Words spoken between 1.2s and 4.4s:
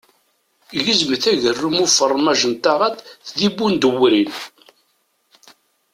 agerrum ufermaj n taɣaṭ d tibumdewwrin.